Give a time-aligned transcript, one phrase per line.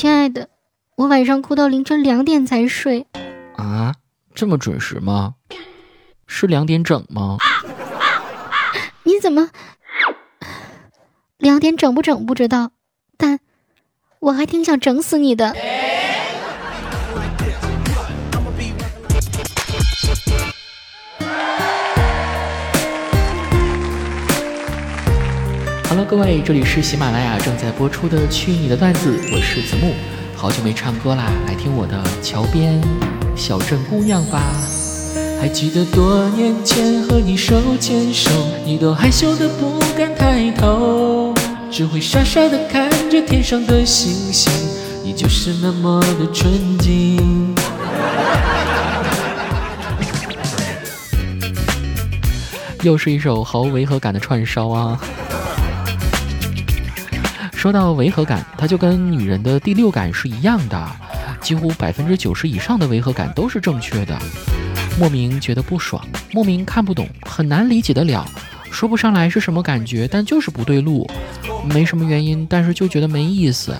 [0.00, 0.48] 亲爱的，
[0.96, 3.06] 我晚上哭到凌晨两点才睡。
[3.56, 3.94] 啊，
[4.34, 5.34] 这么准时吗？
[6.26, 7.36] 是两点整吗？
[9.02, 9.50] 你怎么
[11.36, 12.70] 两点整不整不知道，
[13.18, 13.40] 但
[14.20, 15.54] 我还挺想整死你的。
[26.00, 29.92] Hello，各位，这里是喜马拉雅正在播出的《去你的段子》，我是子木，
[30.34, 32.80] 好久没唱歌啦，来听我的《桥边
[33.36, 34.40] 小镇姑娘》吧。
[35.38, 38.30] 还记得多年前和你手牵手，
[38.64, 41.34] 你都害羞的不敢抬头，
[41.70, 44.50] 只会傻傻的看着天上的星星，
[45.04, 47.54] 你就是那么的纯净。
[52.84, 54.98] 又是一首毫无违和感的串烧啊！
[57.60, 60.90] 说到违和感，它就跟女人的第六感是一样的，
[61.42, 64.18] 几乎百分之九十以上的违和感都是正确的。
[64.98, 66.02] 莫名觉得不爽，
[66.32, 68.26] 莫名看不懂，很难理解得了，
[68.70, 71.06] 说不上来是什么感觉，但就是不对路，
[71.66, 73.76] 没什么原因，但是就觉得没意思。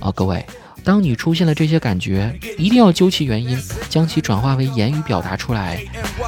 [0.00, 0.42] 啊，各位，
[0.82, 3.58] 当你出现了这些感觉，一定要究其原因，
[3.90, 5.78] 将其转化为言语表达出来，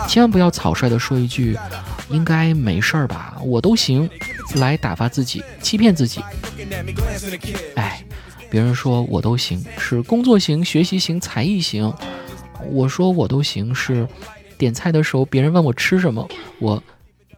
[0.07, 1.57] 千万不要草率的说一句
[2.09, 4.09] “应该没事儿吧，我都行”，
[4.57, 6.21] 来打发自己，欺骗自己。
[7.75, 8.05] 哎，
[8.51, 11.93] 别人说我都行，是工作型、学习型、才艺型。
[12.71, 14.09] 我说我都行，是
[14.57, 16.27] 点菜的时候别人问我吃什么，
[16.59, 16.83] 我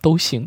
[0.00, 0.46] 都行。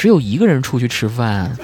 [0.00, 1.54] 只有一个人出去吃饭，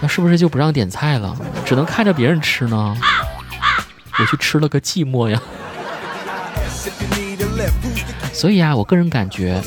[0.00, 2.96] 那是不是就不让点菜了，只能看着别人吃呢？
[4.18, 5.40] 我去吃了个寂寞呀。
[8.32, 9.62] 所以啊，我个人感觉，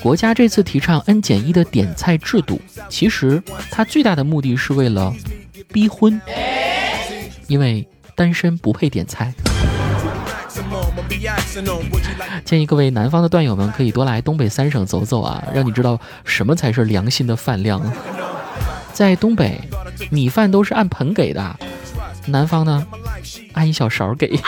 [0.00, 3.42] 国家这次提倡 N 减一的点菜制度，其实
[3.72, 5.12] 它最大的目的是为了
[5.72, 6.20] 逼婚，
[7.48, 9.34] 因为单身不配点菜。
[12.44, 17.80] 建议各位南方的段友们可以多来东北三省走走啊，让你知道什么才是良心的饭量。
[18.92, 19.60] 在东北，
[20.10, 21.56] 米饭都是按盆给的，
[22.26, 22.86] 南方呢，
[23.52, 24.38] 按一小勺给。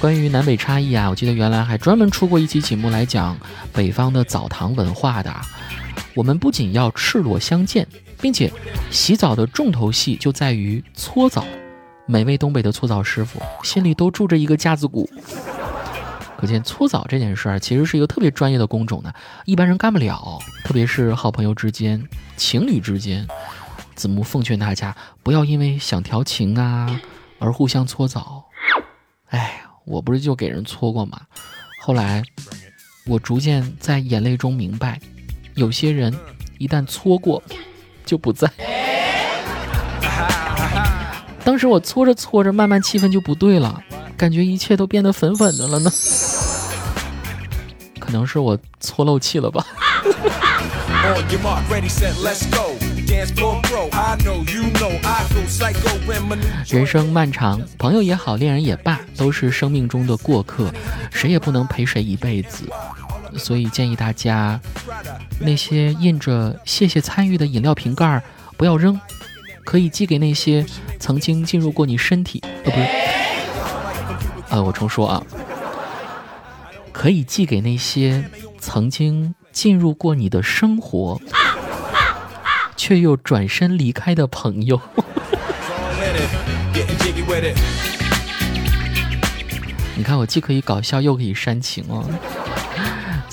[0.00, 3.36] 关于南北差异啊，我记得原来还专门出过一期节目来讲
[3.72, 5.34] 北方的澡堂文化的。
[6.16, 7.86] 我们不仅要赤裸相见。
[8.18, 8.50] 并且，
[8.90, 11.44] 洗澡的重头戏就在于搓澡。
[12.06, 15.06] 每位东北的搓澡师傅心里都住着一个架子鼓，
[16.38, 19.12] 可见搓澡这件事儿其实是一个特别专业的工种呢，
[19.44, 20.38] 一般人干不了。
[20.64, 22.02] 特别是好朋友之间、
[22.38, 23.28] 情侣之间，
[23.94, 26.98] 子木奉劝大家不要因为想调情啊
[27.38, 28.44] 而互相搓澡。
[29.28, 31.20] 哎，我不是就给人搓过吗？
[31.82, 32.22] 后来，
[33.06, 34.98] 我逐渐在眼泪中明白，
[35.56, 36.14] 有些人
[36.58, 37.42] 一旦搓过。
[38.06, 38.48] 就不在。
[41.42, 43.82] 当时我搓着搓着，慢慢气氛就不对了，
[44.16, 45.90] 感觉一切都变得粉粉的了呢。
[47.98, 49.66] 可能是我搓漏气了吧。
[56.68, 60.72] 人生漫长，朋友也好，恋人也罢，都是生命中的过客，
[61.10, 62.68] 谁也不能陪谁一辈子。
[63.36, 64.60] 所以建议大家，
[65.40, 68.22] 那些印着“谢谢参与”的饮料瓶盖
[68.56, 69.00] 不要扔，
[69.64, 70.64] 可以寄给那些
[70.98, 72.42] 曾经进入过你身体。
[72.64, 72.86] 呃，不是，
[74.50, 75.22] 呃，我重说啊，
[76.92, 78.24] 可以寄给那些
[78.58, 81.20] 曾经进入过你的生活，
[82.76, 84.80] 却又转身离开的朋友。
[89.96, 92.04] 你看，我既可以搞笑，又可以煽情哦。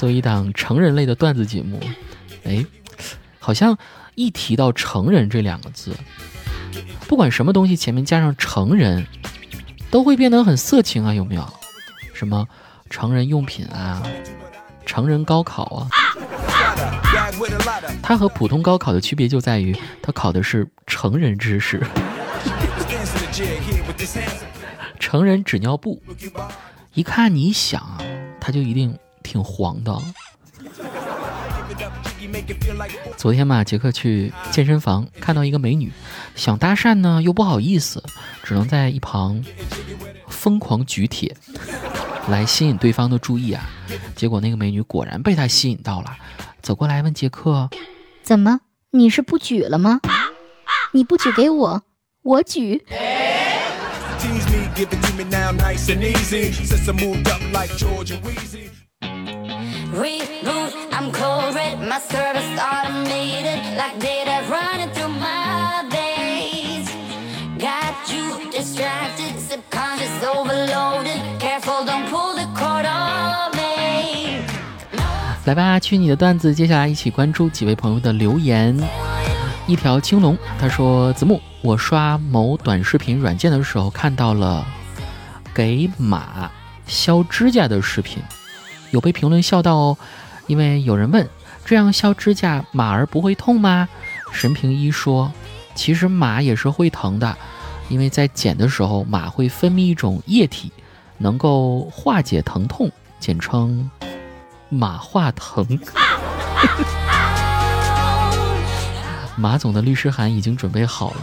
[0.04, 1.80] 做一档成人类的段子节目，
[2.44, 2.66] 哎，
[3.40, 3.78] 好像
[4.16, 5.96] 一提到“成人”这两个字，
[7.08, 9.08] 不管什么东西前面加上“成人”，
[9.90, 11.54] 都会变得很色情啊，有没有？
[12.14, 12.46] 什么
[12.90, 14.04] 成人用品啊，
[14.86, 15.88] 成人高考啊？
[18.02, 21.82] 它和普通高考的区别就在于，它考的是成人知识。
[25.00, 26.04] 成人纸尿布，
[26.94, 28.00] 一看你想啊，
[28.42, 29.00] 它就一定。
[29.24, 29.98] 挺黄的。
[33.18, 35.92] 昨天嘛，杰克去健身房看到一个美女，
[36.36, 38.04] 想搭讪呢又不好意思，
[38.44, 39.44] 只能在一旁
[40.28, 41.36] 疯狂举铁
[42.30, 43.70] 来吸引对方的注意啊。
[44.16, 46.16] 结果那个美女果然被他吸引到了，
[46.62, 47.70] 走过来问杰克
[48.24, 48.62] ：“怎么，
[48.92, 50.00] 你是不举了吗？
[50.94, 51.84] 你不举给我，
[52.22, 52.86] 我举。”
[75.46, 76.56] 来吧，去你的段子！
[76.56, 78.76] 接下来一起关注几位朋友的留言。
[79.68, 84.66] 一条青龙，他说：“子木，我刷某短视频软件的时候，看到了
[85.54, 86.50] 给马
[86.88, 88.24] 削指甲的视频，
[88.94, 89.98] 有被评论笑到哦。”
[90.48, 91.30] 因为有人问，
[91.64, 93.88] 这样削指甲马儿不会痛吗？
[94.34, 95.32] 神平一说，
[95.74, 97.38] 其实马也是会疼的，
[97.88, 100.70] 因为在剪的时候，马会分泌一种液体，
[101.18, 102.92] 能够化解疼痛，
[103.22, 103.90] 简称
[104.68, 105.66] 马化腾。
[109.38, 111.18] 马总的律师函已经准备好了。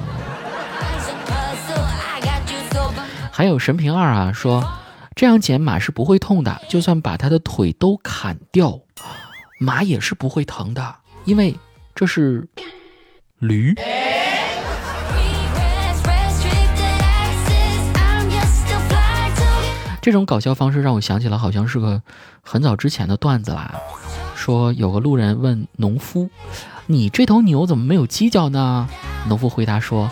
[3.31, 4.67] 还有神平二啊说，
[5.15, 8.81] 这样剪马是不会痛的，就算把他的腿都砍掉。
[9.59, 11.55] 马也是不会疼的，因为
[11.95, 12.49] 这是
[13.39, 13.75] 驴。
[20.01, 22.03] 这种搞笑方式让我想起了，好像是个
[22.41, 23.75] 很早之前的段子啦。
[24.35, 26.31] 说有个路人问农夫
[26.87, 28.89] ：“你这头牛怎么没有犄角呢？”
[29.29, 30.11] 农夫回答说：“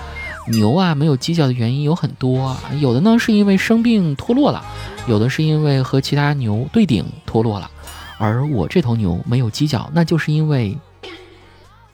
[0.50, 4.64] 牛啊，没有犄角的原因有很多，有的呢是因为生病脱落了，
[5.06, 7.70] 有的是因为和其他牛对顶脱落了。”
[8.18, 10.76] 而我这头牛没有犄角，那就是因为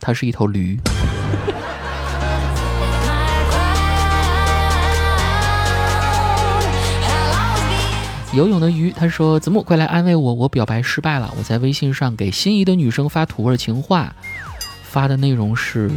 [0.01, 0.79] 它是一头驴。
[8.33, 11.33] 游泳的鱼他说：“子木，快来安慰我，我表白失败了。
[11.39, 14.13] 我在微信上给心仪的女生发土味情话，
[14.83, 15.89] 发的内容是：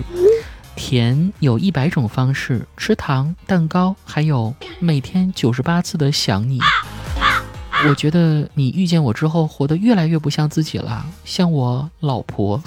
[0.78, 6.60] 甜有一百种方式，吃糖、蛋糕，还有每天九十八次的想你。”
[7.90, 12.62] 我觉得你遇见我之后，活得越来越不像自己了，像我老婆。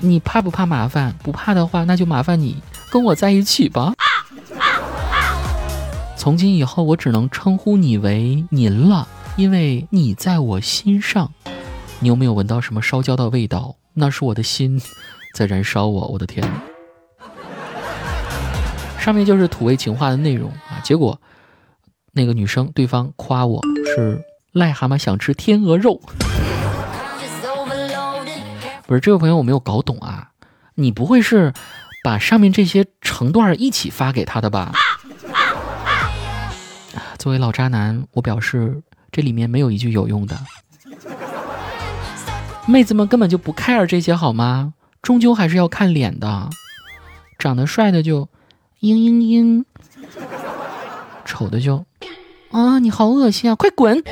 [0.00, 1.14] 你怕不怕麻烦？
[1.22, 2.60] 不怕的话，那就麻烦你
[2.90, 3.94] 跟我在一起吧。
[6.16, 9.06] 从今以后，我只能称呼你为您了，
[9.36, 11.32] 因为你在我心上。
[12.00, 13.76] 你有没有闻到什么烧焦的味道？
[13.94, 14.80] 那是我的心
[15.36, 16.06] 在燃烧我。
[16.06, 16.42] 我的天！
[18.98, 21.20] 上面就是土味情话的内容啊，结果。
[22.12, 23.60] 那个女生，对方夸我
[23.94, 24.18] 是
[24.54, 26.00] 癞蛤蟆想吃天鹅肉，
[28.86, 30.30] 不是这位朋友，我没有搞懂啊，
[30.76, 31.52] 你不会是
[32.02, 34.72] 把上面这些成段一起发给他的吧？
[37.18, 40.38] 作为老渣男，我表示这里面没有一句有用的，
[42.66, 44.72] 妹子们根本就不 care 这些好吗？
[45.02, 46.50] 终究还是要看脸的，
[47.38, 48.28] 长得帅的就
[48.80, 49.64] 嘤嘤嘤，
[51.24, 51.84] 丑的就。
[52.52, 52.78] 啊！
[52.78, 53.54] 你好恶心啊！
[53.54, 54.02] 快滚！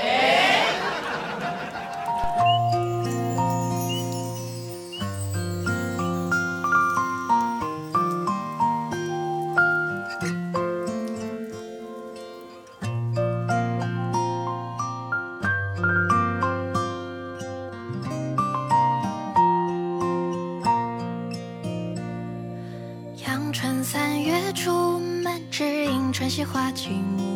[26.34, 27.33] 迎春杏花尽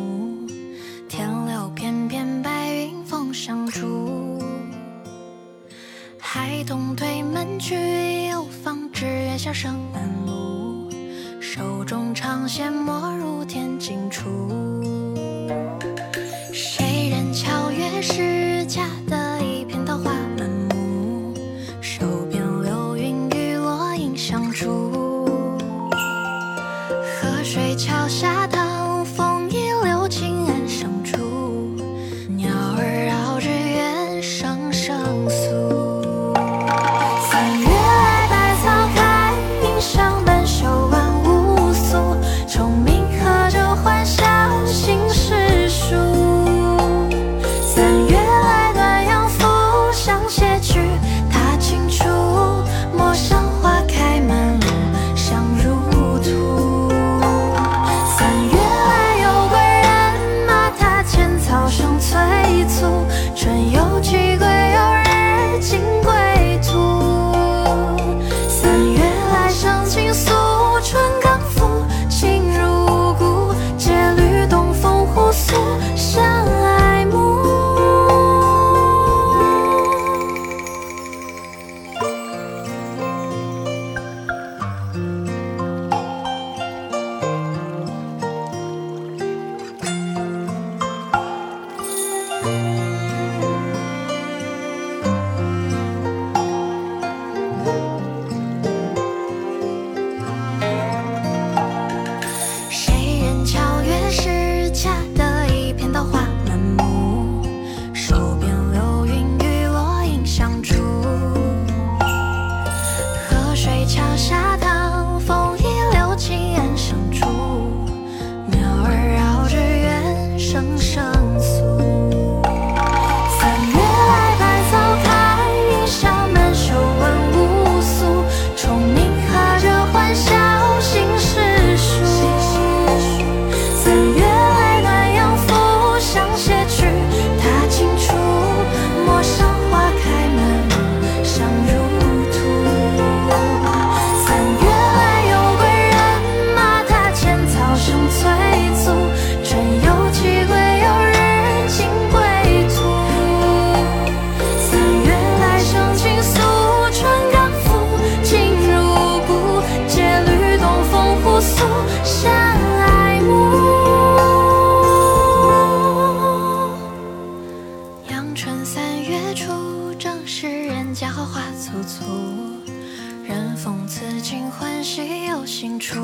[173.99, 175.99] 此景欢喜有新处，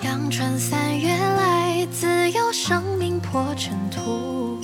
[0.00, 4.58] 阳春三月来，自有生命破尘土，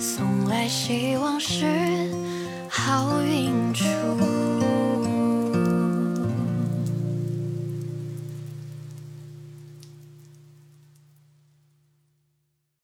[0.00, 2.10] 送来希望是
[2.68, 3.84] 好运出。